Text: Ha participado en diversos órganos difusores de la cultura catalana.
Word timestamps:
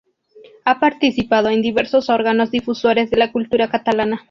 Ha 0.65 0.79
participado 0.79 1.49
en 1.49 1.61
diversos 1.61 2.09
órganos 2.09 2.49
difusores 2.49 3.11
de 3.11 3.17
la 3.17 3.31
cultura 3.31 3.69
catalana. 3.69 4.19